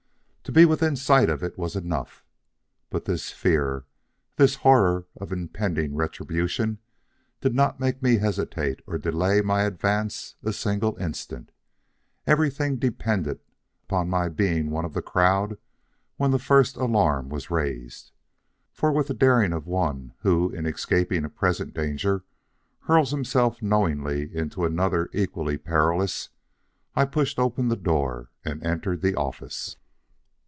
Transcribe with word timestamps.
To 0.45 0.51
be 0.53 0.65
within 0.65 0.97
sight 0.97 1.29
of 1.29 1.43
it 1.43 1.57
was 1.57 1.77
enough. 1.77 2.25
But 2.89 3.05
this 3.05 3.31
fear 3.31 3.85
this 4.35 4.55
horror 4.55 5.05
of 5.15 5.31
impending 5.31 5.95
retribution 5.95 6.79
did 7.39 7.55
not 7.55 7.79
make 7.79 8.03
me 8.03 8.17
hesitate 8.17 8.81
or 8.85 8.97
delay 8.97 9.39
my 9.39 9.61
advance 9.61 10.35
a 10.43 10.51
single 10.51 10.97
instant. 10.97 11.53
Everything 12.27 12.75
depended 12.75 13.39
upon 13.83 14.09
my 14.09 14.27
being 14.27 14.71
one 14.71 14.83
of 14.83 14.93
the 14.93 15.01
crowd 15.01 15.57
when 16.17 16.31
the 16.31 16.37
first 16.39 16.75
alarm 16.75 17.29
was 17.29 17.49
raised. 17.49 18.11
So 18.73 18.91
with 18.91 19.07
the 19.07 19.13
daring 19.13 19.53
of 19.53 19.67
one 19.67 20.15
who 20.19 20.49
in 20.49 20.65
escaping 20.65 21.23
a 21.23 21.29
present 21.29 21.73
danger 21.73 22.25
hurls 22.81 23.11
himself 23.11 23.61
knowingly 23.61 24.35
into 24.35 24.65
another 24.65 25.09
equally 25.13 25.57
perilous, 25.57 26.27
I 26.93 27.05
pushed 27.05 27.39
open 27.39 27.69
the 27.69 27.77
door 27.77 28.31
and 28.43 28.61
entered 28.65 29.01
the 29.01 29.15
office. 29.15 29.77